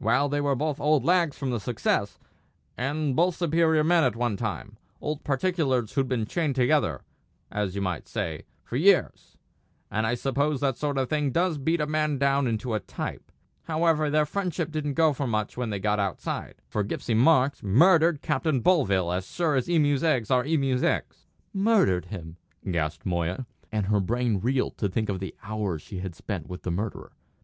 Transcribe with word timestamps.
"Well, 0.00 0.28
they 0.28 0.40
were 0.40 0.56
both 0.56 0.80
old 0.80 1.04
lags 1.04 1.38
from 1.38 1.50
the 1.50 1.60
Success, 1.60 2.18
and 2.76 3.14
both 3.14 3.36
superior 3.36 3.84
men 3.84 4.02
at 4.02 4.16
one 4.16 4.36
time; 4.36 4.76
old 5.00 5.22
particulars 5.22 5.92
who'd 5.92 6.08
been 6.08 6.26
chained 6.26 6.56
together, 6.56 7.02
as 7.52 7.76
you 7.76 7.80
might 7.80 8.08
say, 8.08 8.46
for 8.64 8.74
years; 8.74 9.36
and 9.88 10.08
I 10.08 10.14
suppose 10.14 10.58
that 10.58 10.76
sort 10.76 10.98
of 10.98 11.08
thing 11.08 11.30
does 11.30 11.56
beat 11.56 11.80
a 11.80 11.86
man 11.86 12.18
down 12.18 12.48
into 12.48 12.74
a 12.74 12.80
type. 12.80 13.30
However, 13.66 14.10
their 14.10 14.26
friendship 14.26 14.72
didn't 14.72 14.94
go 14.94 15.12
for 15.12 15.28
much 15.28 15.56
when 15.56 15.70
they 15.70 15.78
got 15.78 16.00
outside; 16.00 16.56
for 16.66 16.82
Gipsy 16.82 17.14
Marks 17.14 17.62
murdered 17.62 18.22
Captain 18.22 18.58
Bovill 18.62 19.12
as 19.12 19.24
sure 19.30 19.54
as 19.54 19.70
emu's 19.70 20.02
eggs 20.02 20.32
are 20.32 20.44
emu's 20.44 20.82
eggs!" 20.82 21.28
"Murdered 21.54 22.06
him!" 22.06 22.38
gasped 22.68 23.06
Moya; 23.06 23.46
and 23.70 23.86
her 23.86 24.00
brain 24.00 24.40
reeled 24.40 24.76
to 24.78 24.88
think 24.88 25.08
of 25.08 25.20
the 25.20 25.32
hours 25.44 25.80
she 25.80 25.98
had 26.00 26.16
spent 26.16 26.48
with 26.48 26.62
the 26.64 26.72
murderer. 26.72 27.12